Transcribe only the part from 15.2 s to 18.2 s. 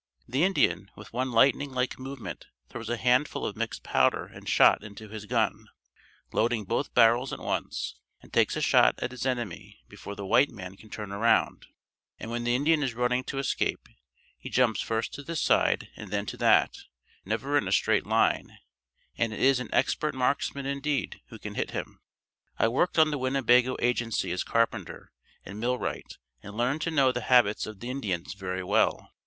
this side and then to that, never in a straight